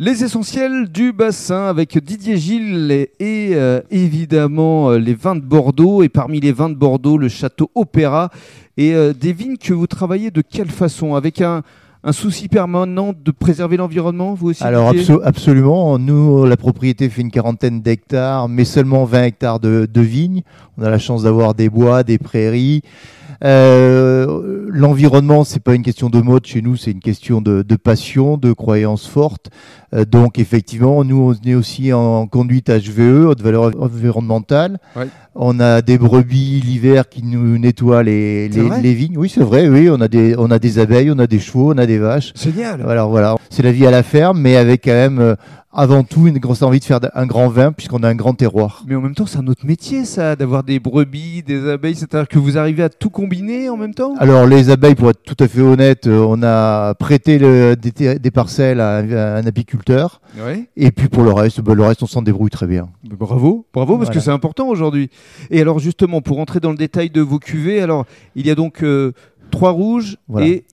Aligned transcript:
Les 0.00 0.22
essentiels 0.22 0.86
du 0.88 1.12
bassin 1.12 1.64
avec 1.66 1.98
Didier 1.98 2.36
Gilles 2.36 3.08
et, 3.18 3.50
euh, 3.54 3.80
évidemment 3.90 4.90
euh, 4.92 4.98
les 4.98 5.14
vins 5.14 5.34
de 5.34 5.40
Bordeaux. 5.40 6.04
Et 6.04 6.08
parmi 6.08 6.38
les 6.38 6.52
vins 6.52 6.68
de 6.70 6.76
Bordeaux, 6.76 7.18
le 7.18 7.28
château 7.28 7.68
Opéra. 7.74 8.30
Et 8.76 8.94
euh, 8.94 9.12
des 9.12 9.32
vignes 9.32 9.56
que 9.56 9.74
vous 9.74 9.88
travaillez 9.88 10.30
de 10.30 10.40
quelle 10.40 10.70
façon? 10.70 11.16
Avec 11.16 11.40
un, 11.40 11.62
un 12.04 12.12
souci 12.12 12.46
permanent 12.46 13.12
de 13.12 13.30
préserver 13.32 13.76
l'environnement, 13.76 14.34
vous 14.34 14.50
aussi 14.50 14.62
Alors 14.62 14.92
abso- 14.92 15.20
absolument, 15.24 15.98
nous 15.98 16.44
la 16.44 16.56
propriété 16.56 17.08
fait 17.08 17.22
une 17.22 17.32
quarantaine 17.32 17.80
d'hectares, 17.80 18.48
mais 18.48 18.64
seulement 18.64 19.04
20 19.04 19.24
hectares 19.24 19.58
de, 19.58 19.88
de 19.92 20.00
vignes. 20.00 20.42
On 20.76 20.84
a 20.84 20.90
la 20.90 21.00
chance 21.00 21.24
d'avoir 21.24 21.54
des 21.54 21.68
bois, 21.68 22.04
des 22.04 22.18
prairies. 22.18 22.82
Euh, 23.44 24.66
L'environnement, 24.70 25.44
c'est 25.44 25.62
pas 25.62 25.74
une 25.74 25.82
question 25.82 26.10
de 26.10 26.20
mode 26.20 26.44
chez 26.46 26.60
nous, 26.60 26.76
c'est 26.76 26.90
une 26.90 27.00
question 27.00 27.40
de, 27.40 27.62
de 27.62 27.76
passion, 27.76 28.36
de 28.36 28.52
croyance 28.52 29.06
forte. 29.06 29.48
Euh, 29.94 30.04
donc 30.04 30.38
effectivement, 30.38 31.02
nous 31.04 31.34
on 31.34 31.48
est 31.48 31.54
aussi 31.54 31.92
en 31.92 32.26
conduite 32.26 32.68
HVE, 32.68 33.26
haute 33.26 33.40
valeur 33.40 33.70
environnementale. 33.80 34.78
Ouais. 34.94 35.06
On 35.34 35.58
a 35.58 35.80
des 35.80 35.96
brebis 35.98 36.60
l'hiver 36.60 37.08
qui 37.08 37.22
nous 37.22 37.58
nettoient 37.58 38.02
les, 38.02 38.48
les, 38.48 38.68
les 38.82 38.94
vignes. 38.94 39.16
Oui, 39.16 39.30
c'est 39.30 39.42
vrai. 39.42 39.68
Oui, 39.68 39.88
on 39.90 40.00
a 40.00 40.08
des 40.08 40.34
on 40.36 40.50
a 40.50 40.58
des 40.58 40.78
abeilles, 40.78 41.10
on 41.10 41.18
a 41.18 41.26
des 41.26 41.38
chevaux, 41.38 41.72
on 41.72 41.78
a 41.78 41.86
des 41.86 41.98
vaches. 41.98 42.32
Génial 42.36 42.82
Alors 42.88 43.08
voilà, 43.08 43.36
c'est 43.48 43.62
la 43.62 43.72
vie 43.72 43.86
à 43.86 43.90
la 43.90 44.02
ferme, 44.02 44.40
mais 44.40 44.56
avec 44.56 44.84
quand 44.84 44.90
même 44.90 45.18
euh, 45.18 45.34
avant 45.72 46.02
tout 46.02 46.26
une 46.26 46.38
grosse 46.38 46.62
envie 46.62 46.80
de 46.80 46.84
faire 46.84 46.98
un 47.14 47.26
grand 47.26 47.48
vin 47.48 47.72
puisqu'on 47.72 48.02
a 48.02 48.08
un 48.08 48.14
grand 48.14 48.32
terroir. 48.34 48.84
Mais 48.88 48.94
en 48.94 49.02
même 49.02 49.14
temps, 49.14 49.26
c'est 49.26 49.38
un 49.38 49.46
autre 49.48 49.66
métier, 49.66 50.04
ça, 50.06 50.34
d'avoir 50.34 50.64
des 50.64 50.80
brebis, 50.80 51.42
des 51.42 51.68
abeilles. 51.68 51.94
C'est-à-dire 51.94 52.26
que 52.26 52.38
vous 52.38 52.56
arrivez 52.56 52.82
à 52.82 52.88
tout 52.88 53.10
combiner 53.10 53.68
en 53.68 53.76
même 53.76 53.94
temps? 53.94 54.14
Alors 54.18 54.46
les 54.46 54.70
abeilles, 54.70 54.94
pour 54.94 55.10
être 55.10 55.22
tout 55.22 55.36
à 55.38 55.46
fait 55.46 55.60
honnête, 55.60 56.06
euh, 56.06 56.24
on 56.26 56.42
a 56.42 56.94
prêté 56.94 57.38
le- 57.38 57.76
des, 57.76 58.30
parcelles 58.30 58.80
à, 58.80 58.96
un- 58.98 59.12
à 59.12 59.36
un 59.36 59.46
apiculteur, 59.46 60.20
Ouais. 60.42 60.68
et 60.76 60.90
puis 60.90 61.08
pour 61.08 61.22
le 61.22 61.32
reste, 61.32 61.60
bah, 61.60 61.74
le 61.74 61.82
reste 61.82 62.02
on 62.02 62.06
s'en 62.06 62.22
débrouille 62.22 62.50
très 62.50 62.66
bien. 62.66 62.88
Mais 63.08 63.16
Bravo, 63.16 63.66
bravo, 63.74 63.94
parce 63.96 64.06
Voilà. 64.08 64.14
que 64.14 64.24
c'est 64.24 64.30
important 64.30 64.68
aujourd'hui. 64.68 65.10
Et 65.50 65.60
alors 65.60 65.78
justement, 65.80 66.22
pour 66.22 66.38
entrer 66.40 66.60
dans 66.60 66.70
le 66.70 66.76
détail 66.78 67.10
de 67.10 67.20
vos 67.20 67.38
cuvées, 67.38 67.80
alors 67.82 68.06
il 68.36 68.46
y 68.46 68.50
a 68.50 68.54
donc 68.54 68.82
euh, 68.82 69.12
trois 69.50 69.70
rouges 69.70 70.16
Voilà. 70.28 70.46
et, 70.46 70.64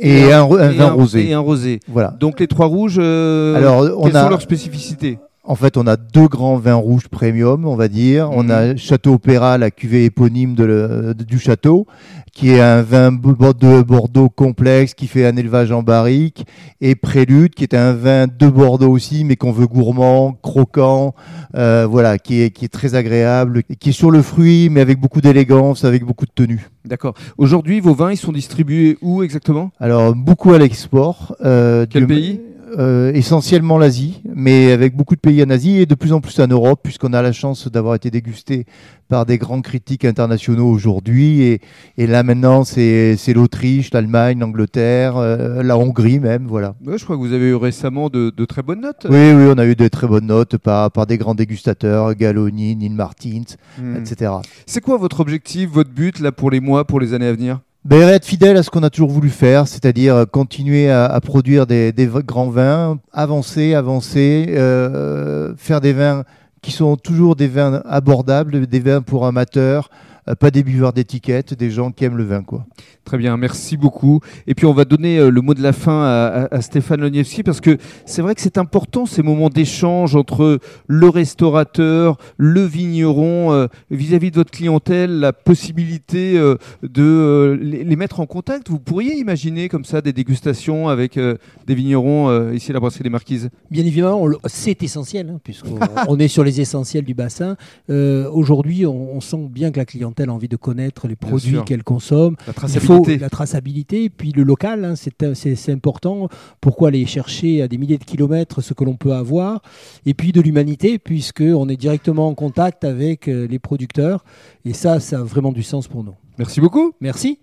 Et, 0.00 0.32
un, 0.32 0.42
ro- 0.42 0.56
un 0.58 0.70
et 0.70 0.74
vin 0.74 0.90
rosé. 0.90 1.28
Et 1.28 1.32
un 1.34 1.40
rosé. 1.40 1.80
Voilà. 1.88 2.14
Donc 2.20 2.40
les 2.40 2.46
trois 2.46 2.66
rouges, 2.66 2.98
euh, 3.00 3.56
Alors 3.56 3.80
on 3.98 4.04
quelles 4.04 4.12
sont 4.12 4.28
leurs 4.28 4.42
spécificités? 4.42 5.18
En 5.48 5.54
fait, 5.54 5.78
on 5.78 5.86
a 5.86 5.96
deux 5.96 6.28
grands 6.28 6.58
vins 6.58 6.74
rouges 6.74 7.08
premium, 7.08 7.64
on 7.66 7.74
va 7.74 7.88
dire. 7.88 8.28
On 8.32 8.44
Mhm. 8.44 8.50
a 8.50 8.76
Château 8.76 9.14
Opéra, 9.14 9.56
la 9.56 9.70
cuvée 9.70 10.04
éponyme 10.04 10.54
de 10.54 10.64
le- 10.64 11.14
de- 11.14 11.24
du 11.24 11.38
château, 11.38 11.86
qui 12.34 12.50
est 12.50 12.60
un 12.60 12.82
vin 12.82 13.10
de 13.10 13.82
Bordeaux 13.82 14.28
complexe, 14.28 14.92
qui 14.92 15.06
fait 15.06 15.24
un 15.26 15.34
élevage 15.36 15.72
en 15.72 15.82
barrique, 15.82 16.44
et 16.82 16.94
Prélude, 16.94 17.54
qui 17.54 17.64
est 17.64 17.74
un 17.74 17.94
vin 17.94 18.26
de 18.26 18.46
Bordeaux 18.48 18.90
aussi, 18.90 19.24
mais 19.24 19.36
qu'on 19.36 19.50
veut 19.50 19.66
gourmand, 19.66 20.32
croquant, 20.42 21.14
euh, 21.56 21.86
voilà, 21.90 22.18
qui 22.18 22.42
est, 22.42 22.50
qui 22.50 22.66
est 22.66 22.68
très 22.68 22.94
agréable, 22.94 23.62
et 23.70 23.76
qui 23.76 23.88
est 23.88 23.92
sur 23.92 24.10
le 24.10 24.20
fruit, 24.20 24.68
mais 24.70 24.82
avec 24.82 25.00
beaucoup 25.00 25.22
d'élégance, 25.22 25.84
avec 25.84 26.04
beaucoup 26.04 26.26
de 26.26 26.32
tenue. 26.34 26.68
D'accord. 26.84 27.14
Aujourd'hui, 27.38 27.80
vos 27.80 27.94
vins, 27.94 28.12
ils 28.12 28.16
sont 28.18 28.32
distribués 28.32 28.98
où 29.00 29.22
exactement? 29.22 29.70
Alors, 29.80 30.14
beaucoup 30.14 30.52
à 30.52 30.58
l'export. 30.58 31.34
Euh, 31.44 31.86
Quel 31.88 32.06
pays? 32.06 32.40
Euh, 32.78 33.12
essentiellement 33.12 33.78
l'Asie, 33.78 34.22
mais 34.34 34.72
avec 34.72 34.96
beaucoup 34.96 35.14
de 35.14 35.20
pays 35.20 35.42
en 35.42 35.50
Asie 35.50 35.78
et 35.80 35.86
de 35.86 35.94
plus 35.94 36.12
en 36.12 36.20
plus 36.20 36.38
en 36.40 36.46
Europe, 36.46 36.80
puisqu'on 36.82 37.12
a 37.12 37.22
la 37.22 37.32
chance 37.32 37.68
d'avoir 37.68 37.94
été 37.94 38.10
dégusté 38.10 38.66
par 39.08 39.24
des 39.24 39.38
grands 39.38 39.62
critiques 39.62 40.04
internationaux 40.04 40.68
aujourd'hui. 40.68 41.40
Et, 41.42 41.60
et 41.96 42.06
là 42.06 42.22
maintenant, 42.22 42.64
c'est 42.64 43.16
c'est 43.16 43.32
l'Autriche, 43.32 43.90
l'Allemagne, 43.94 44.38
l'Angleterre, 44.40 45.16
euh, 45.16 45.62
la 45.62 45.78
Hongrie 45.78 46.18
même, 46.20 46.46
voilà. 46.46 46.74
Ouais, 46.84 46.98
Je 46.98 47.04
crois 47.04 47.16
que 47.16 47.20
vous 47.22 47.32
avez 47.32 47.48
eu 47.48 47.54
récemment 47.54 48.10
de, 48.10 48.30
de 48.36 48.44
très 48.44 48.62
bonnes 48.62 48.82
notes. 48.82 49.06
Oui, 49.08 49.32
oui, 49.32 49.44
on 49.54 49.56
a 49.58 49.64
eu 49.64 49.74
de 49.76 49.88
très 49.88 50.06
bonnes 50.06 50.26
notes 50.26 50.56
par, 50.58 50.90
par 50.90 51.06
des 51.06 51.16
grands 51.16 51.34
dégustateurs, 51.34 52.14
Galoni, 52.14 52.76
Neil 52.76 52.90
Martins, 52.90 53.42
Hmm. 53.80 53.96
etc. 53.96 54.32
C'est 54.66 54.80
quoi 54.80 54.96
votre 54.96 55.20
objectif, 55.20 55.70
votre 55.70 55.90
but 55.90 56.18
là 56.20 56.32
pour 56.32 56.50
les 56.50 56.60
mois, 56.60 56.84
pour 56.84 57.00
les 57.00 57.14
années 57.14 57.26
à 57.28 57.32
venir? 57.32 57.60
Ben, 57.84 58.08
être 58.08 58.26
fidèle 58.26 58.56
à 58.56 58.62
ce 58.62 58.70
qu'on 58.70 58.82
a 58.82 58.90
toujours 58.90 59.10
voulu 59.10 59.30
faire, 59.30 59.68
c'est-à-dire 59.68 60.14
euh, 60.14 60.24
continuer 60.24 60.90
à, 60.90 61.18
produire 61.20 61.66
des, 61.66 61.92
grands 62.26 62.50
vins, 62.50 62.98
avancer, 63.12 63.74
avancer, 63.74 64.46
euh, 64.50 65.54
faire 65.56 65.80
des 65.80 65.92
vins 65.92 66.24
qui 66.60 66.72
sont 66.72 66.96
toujours 66.96 67.36
des 67.36 67.46
vins 67.46 67.80
abordables, 67.86 68.66
des 68.66 68.80
vins 68.80 69.00
pour 69.00 69.26
amateurs, 69.26 69.90
pas 70.34 70.50
des 70.50 70.62
buveurs 70.62 70.92
d'étiquettes, 70.92 71.54
des 71.54 71.70
gens 71.70 71.90
qui 71.90 72.04
aiment 72.04 72.16
le 72.16 72.24
vin, 72.24 72.42
quoi. 72.42 72.66
Très 73.04 73.16
bien, 73.16 73.36
merci 73.36 73.76
beaucoup. 73.76 74.20
Et 74.46 74.54
puis 74.54 74.66
on 74.66 74.74
va 74.74 74.84
donner 74.84 75.18
euh, 75.18 75.30
le 75.30 75.40
mot 75.40 75.54
de 75.54 75.62
la 75.62 75.72
fin 75.72 76.04
à, 76.50 76.60
Stéphane 76.60 77.00
Loniewski 77.00 77.42
parce 77.42 77.60
que 77.60 77.78
c'est 78.04 78.20
vrai 78.20 78.34
que 78.34 78.40
c'est 78.42 78.58
important 78.58 79.06
ces 79.06 79.22
moments 79.22 79.48
d'échange 79.48 80.14
entre 80.14 80.58
le 80.86 81.08
restaurateur, 81.08 82.18
le 82.36 82.62
vigneron, 82.62 83.52
euh, 83.52 83.66
vis-à-vis 83.90 84.30
de 84.30 84.36
votre 84.36 84.50
clientèle, 84.50 85.20
la 85.20 85.32
possibilité 85.32 86.36
euh, 86.36 86.56
de 86.82 87.02
euh, 87.02 87.56
les, 87.60 87.84
les 87.84 87.96
mettre 87.96 88.20
en 88.20 88.26
contact. 88.26 88.68
Vous 88.68 88.78
pourriez 88.78 89.16
imaginer 89.16 89.68
comme 89.68 89.84
ça 89.84 90.02
des 90.02 90.12
dégustations 90.12 90.88
avec 90.88 91.16
euh, 91.16 91.36
des 91.66 91.74
vignerons 91.74 92.28
euh, 92.28 92.54
ici 92.54 92.70
à 92.72 92.74
la 92.74 92.80
brasserie 92.80 93.04
des 93.04 93.10
Marquises? 93.10 93.48
Bien 93.70 93.86
évidemment, 93.86 94.28
c'est 94.46 94.82
essentiel, 94.82 95.30
hein, 95.30 95.40
puisqu'on 95.42 95.78
on 96.08 96.18
est 96.18 96.28
sur 96.28 96.44
les 96.44 96.60
essentiels 96.60 97.04
du 97.04 97.14
bassin. 97.14 97.56
Euh, 97.88 98.28
Aujourd'hui, 98.30 98.84
on, 98.84 99.16
on 99.16 99.20
sent 99.20 99.48
bien 99.50 99.70
que 99.70 99.78
la 99.78 99.84
clientèle 99.84 100.17
a 100.26 100.32
envie 100.32 100.48
de 100.48 100.56
connaître 100.56 101.06
les 101.08 101.16
produits 101.16 101.58
qu'elle 101.64 101.82
consomme. 101.84 102.36
La 102.46 102.52
Il 102.52 102.54
traçabilité. 102.54 103.14
faut 103.14 103.20
la 103.20 103.30
traçabilité, 103.30 104.04
et 104.04 104.10
puis 104.10 104.32
le 104.32 104.42
local, 104.42 104.84
hein, 104.84 104.96
c'est- 104.96 105.34
c'est 105.34 105.54
c'est 105.54 105.72
important. 105.72 106.28
Pourquoi 106.60 106.88
aller 106.88 107.06
chercher 107.06 107.62
à 107.62 107.68
des 107.68 107.78
milliers 107.78 107.98
de 107.98 108.04
kilomètres 108.04 108.60
ce 108.60 108.74
que 108.74 108.84
l'on 108.84 108.96
peut 108.96 109.12
avoir 109.12 109.60
Et 110.06 110.14
puis 110.14 110.32
de 110.32 110.40
l'humanité, 110.40 110.98
puisqu'on 110.98 111.68
est 111.68 111.76
directement 111.76 112.28
en 112.28 112.34
contact 112.34 112.84
avec 112.84 113.28
euh, 113.28 113.46
les 113.46 113.58
producteurs. 113.58 114.24
Et 114.64 114.72
ça, 114.72 114.98
ça 115.00 115.20
a 115.20 115.22
vraiment 115.22 115.52
du 115.52 115.62
sens 115.62 115.86
pour 115.88 116.02
nous. 116.04 116.14
Merci 116.38 116.60
beaucoup. 116.60 116.92
Merci. 117.00 117.36